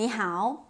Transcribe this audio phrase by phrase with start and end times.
[0.00, 0.64] 你好，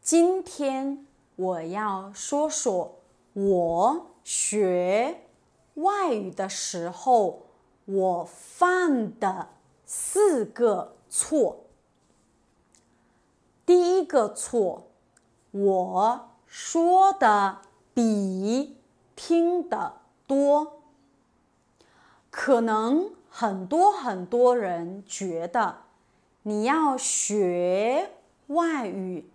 [0.00, 2.98] 今天我要说说
[3.32, 5.20] 我学
[5.74, 7.46] 外语的时候
[7.84, 9.50] 我犯的
[9.84, 11.66] 四个错。
[13.64, 14.88] 第一个错，
[15.52, 17.58] 我说的
[17.94, 18.76] 比
[19.14, 19.92] 听的
[20.26, 20.82] 多。
[22.32, 25.82] 可能很多很多人觉得
[26.42, 28.10] 你要学。
[28.48, 29.28] 外语，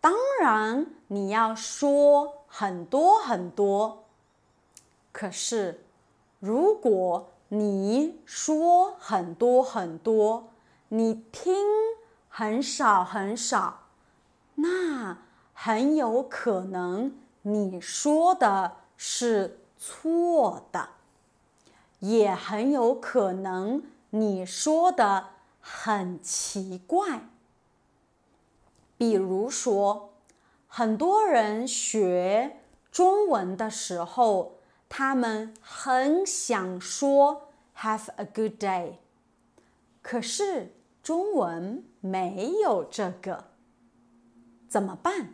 [0.00, 4.04] 当然你要说很多很多。
[5.12, 5.84] 可是，
[6.40, 10.50] 如果你说很多很多，
[10.88, 11.54] 你听
[12.28, 13.86] 很少很少，
[14.56, 15.18] 那
[15.54, 20.90] 很有可能你说的是错的，
[22.00, 25.28] 也很有可能你说的
[25.60, 27.28] 很奇怪。
[28.98, 30.12] 比如说，
[30.66, 32.58] 很多人学
[32.90, 38.94] 中文的时候，他们很想说 “Have a good day”，
[40.02, 43.44] 可是中文没有这个，
[44.68, 45.32] 怎么办？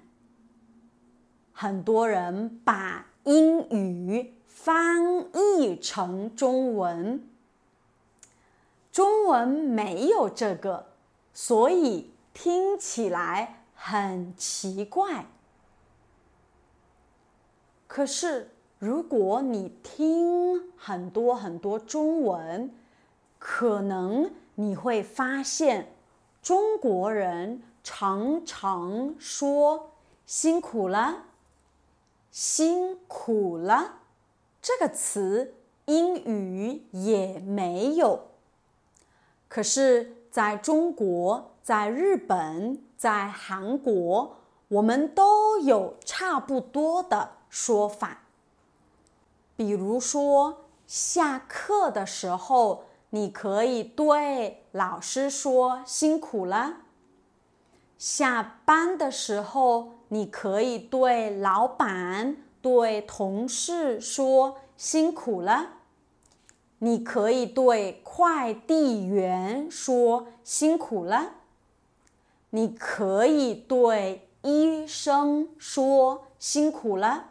[1.52, 7.26] 很多人把英语翻译成中文，
[8.92, 10.88] 中文没有这个，
[11.32, 12.13] 所以。
[12.34, 15.24] 听起来很奇怪，
[17.86, 22.74] 可是如果你听很多很多中文，
[23.38, 25.94] 可能你会发现，
[26.42, 29.92] 中国人常常说
[30.26, 31.24] “辛苦了
[32.30, 34.00] ”，“辛苦了”
[34.60, 35.54] 这个词，
[35.86, 38.28] 英语也没有。
[39.48, 41.52] 可是在中国。
[41.62, 44.36] 在日本，在韩国，
[44.68, 48.18] 我们都有差不多的说法。
[49.56, 56.56] 比如说，下课的时候，你可以对老师说“辛苦了”；
[57.96, 65.68] 下班的时候，你可以对老板、对同事说“辛苦了”；
[66.78, 71.34] 你可以对快递员说“辛苦了”。
[72.50, 77.30] 你可以对医生说辛苦了。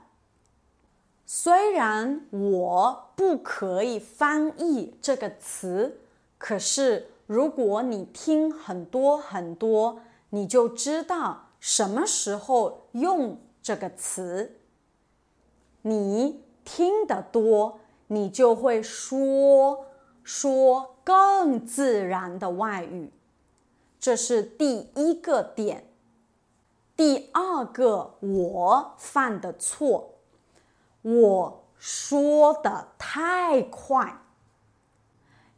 [1.26, 6.00] 虽然我不可以翻译这个词，
[6.38, 14.58] 可是如果你听很多很多，你就知道什么时候用这个词。
[15.84, 19.86] 你听得多，你就会说
[20.24, 23.12] 说更自然的外语。
[24.00, 25.90] 这是第一个点。
[26.96, 30.12] 第二个，我犯的错，
[31.02, 34.20] 我说的太快。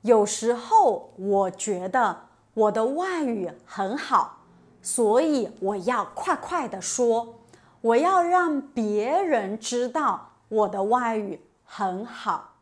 [0.01, 4.37] 有时候我觉得我的外语很好，
[4.81, 7.35] 所以我要快快的说，
[7.81, 12.53] 我要让别人知道我的外语很好。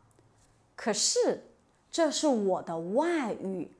[0.74, 1.44] 可是，
[1.90, 3.70] 这是我的外语。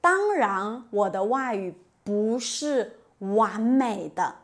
[0.00, 4.36] 当然，我的外语不是完美的。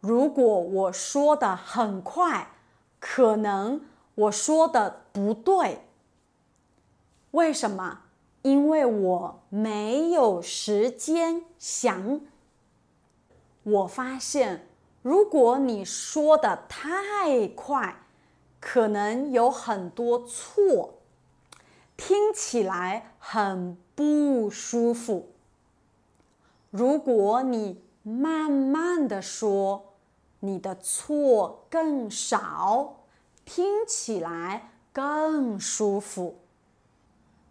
[0.00, 2.48] 如果我说的很快，
[2.98, 3.80] 可能
[4.14, 5.82] 我说的不对。
[7.30, 8.00] 为什么？
[8.42, 12.20] 因为我没有时间想。
[13.62, 14.66] 我发现，
[15.02, 17.96] 如果你说的太快，
[18.62, 20.94] 可能有很多错，
[21.98, 23.76] 听起来很。
[23.94, 25.28] 不舒服。
[26.70, 29.92] 如果你慢慢的说，
[30.40, 33.04] 你的错更少，
[33.44, 36.38] 听起来更舒服。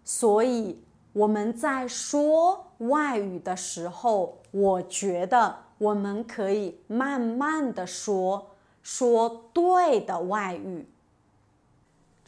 [0.04, 0.84] 所以
[1.14, 8.48] 我们在说外语的时候，我觉得我们可以慢慢的说，
[8.82, 10.88] 说对的外语。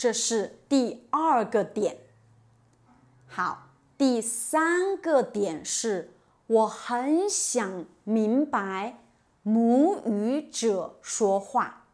[0.03, 1.95] 这是第二个点。
[3.25, 3.69] 好。
[3.97, 6.11] 第三个点是，
[6.45, 8.99] 我很想明白
[9.43, 11.85] 母语者说话。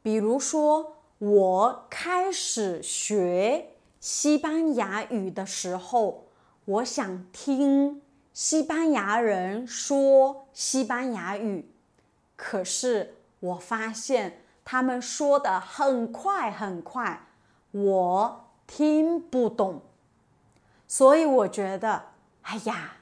[0.00, 6.26] 比如说，我开始学西班牙语的时候，
[6.66, 8.00] 我想听
[8.32, 11.68] 西班牙人说西班牙语，
[12.36, 17.26] 可是我发现他们说的很快很快，
[17.72, 19.82] 我听不懂。
[20.86, 22.02] 所以我觉得，
[22.42, 22.92] 哎呀，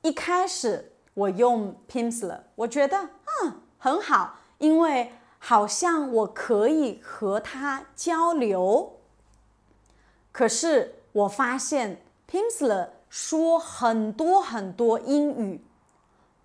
[0.00, 3.10] 一开始我用 Pimsleur，我觉得
[3.44, 8.98] 嗯很好，因为好像我可以和他交流。
[10.32, 15.60] 可是我发现 Pimsler 说很多很多英语，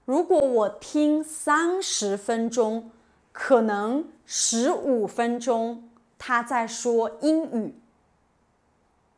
[0.04, 2.92] 如果我听三十分钟。
[3.40, 5.88] 可能十五分钟
[6.18, 7.76] 他在说英语，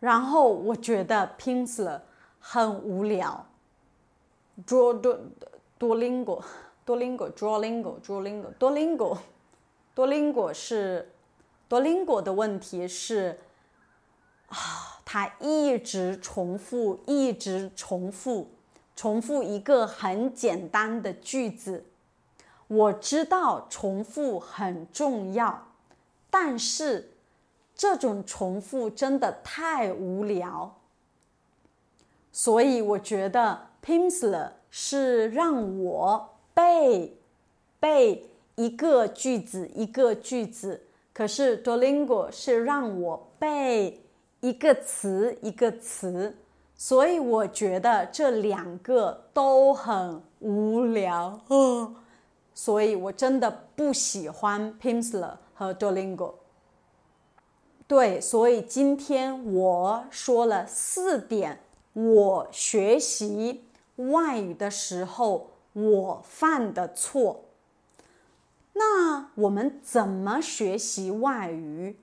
[0.02, 2.02] 然后我觉得 Pimsleur
[2.38, 3.46] 很无聊。
[4.68, 5.18] Draw do
[5.80, 6.44] Duolingo
[6.86, 9.18] Duolingo Duolingo Duolingo Duolingo
[9.96, 11.14] Duolingo 是
[11.70, 13.40] Duolingo 的问题是
[14.50, 18.50] 啊，他一直重复，一直重复，
[18.96, 21.86] 重复一个很简单的句子。
[22.68, 25.68] 我知道重复很重要，
[26.30, 27.14] 但是
[27.76, 30.76] 这种重复真的太无聊，
[32.32, 37.18] 所以我觉得 Pimsleur 是让我背
[37.80, 44.00] 背一个句子一个句子，可是 Duolingo 是让我背
[44.42, 46.36] 一个词一个词，
[46.76, 51.40] 所以我觉得这两个都很无聊。
[52.54, 56.34] 所以我真的不喜欢 Pimsler 和 Duolingo。
[57.88, 61.60] 对，所以今天我说了四点，
[61.94, 63.64] 我学习
[63.96, 67.46] 外语的时候我犯的错。
[68.74, 71.98] 那我们怎么学习外语？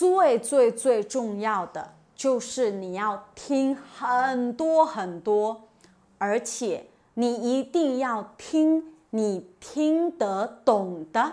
[0.00, 5.68] 最最最重要的就是你要听很多很多。
[6.16, 11.32] 而且你一定要听你听得懂的，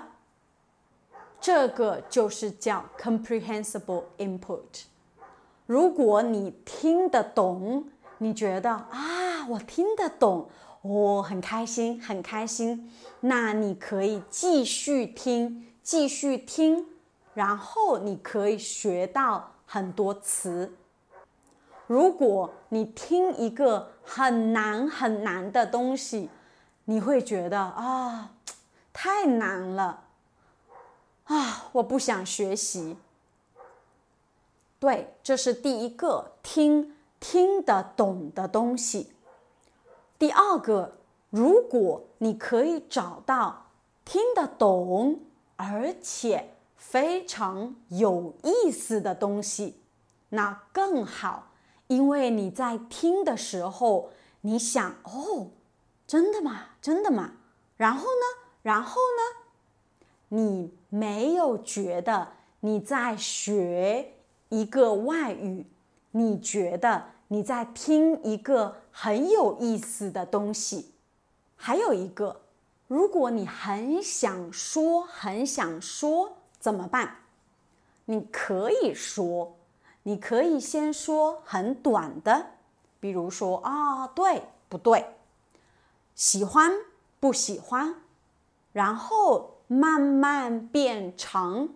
[1.39, 4.83] 这个就是叫 comprehensible input。
[5.65, 7.85] 如果你听得懂，
[8.17, 10.49] 你觉得啊，我听得懂，
[10.81, 12.91] 我很开心，很开心，
[13.21, 16.85] 那你可以继续听，继续听，
[17.37, 20.73] 然后你可以学到很多词。
[21.85, 26.31] 如果你听一个很难很难的东西，
[26.85, 28.31] 你会觉得啊，
[28.91, 30.05] 太难了，
[31.25, 32.97] 啊，我不想学习。
[34.79, 39.11] 对，这是第一个听听得懂的东西。
[40.17, 40.97] 第二个，
[41.29, 43.67] 如果你可以找到
[44.03, 45.19] 听得懂
[45.55, 46.55] 而且
[46.89, 49.81] 非常有意思的东西，
[50.29, 51.51] 那更好。
[51.87, 55.51] 因为你在听的时候，你想哦，
[56.07, 56.67] 真的吗？
[56.81, 57.33] 真的吗？
[57.75, 58.47] 然后呢？
[58.61, 60.37] 然后呢？
[60.37, 62.29] 你没有觉得
[62.61, 64.13] 你在学
[64.47, 65.65] 一个外语？
[66.11, 70.93] 你觉得你在听一个很有意思的东西？
[71.57, 72.39] 还有一个，
[72.87, 77.15] 如果你很想说，很想说，怎么办？
[78.03, 79.55] 你可以说。
[80.03, 82.47] 你可以先说很短的，
[82.99, 85.05] 比如说啊，对不对？
[86.13, 86.73] 喜欢
[87.21, 87.95] 不喜欢？
[88.73, 91.69] 然后慢慢变长，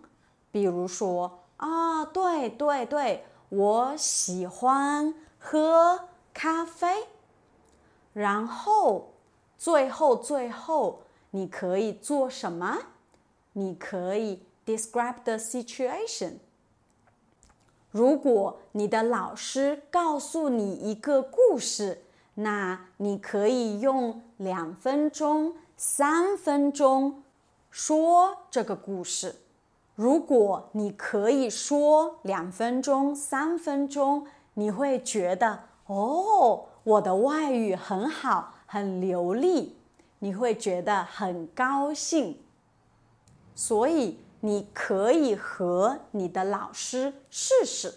[0.50, 7.06] 比如说啊，对对对，我喜欢喝咖啡。
[8.12, 9.14] 然后
[9.56, 12.78] 最后最后，你可以做什么？
[13.54, 16.34] 你可以 describe the situation。
[17.90, 22.02] 如果你的老师告诉你一个故事，
[22.34, 27.22] 那你可以用两分钟、三分钟
[27.70, 29.36] 说这个故事。
[29.94, 39.76] 如果你可以说两分钟、三分钟，你会觉得哦，我的外语很好，很流利，
[40.20, 42.38] 你会觉得很高兴。
[43.54, 47.94] 所以你可以和你的老师试试。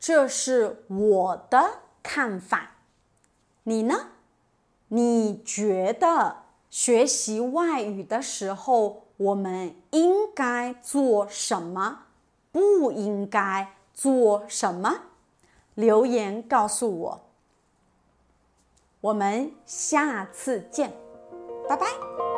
[0.00, 2.72] 这是我的看法，
[3.62, 4.08] 你呢？
[4.88, 6.36] 你觉得
[6.68, 12.00] 学习外语的时候，我们应该做什么？
[12.50, 15.02] 不应该做什么？
[15.74, 17.20] 留言告诉我。
[19.00, 20.92] 我们下次见，
[21.68, 22.31] 拜拜。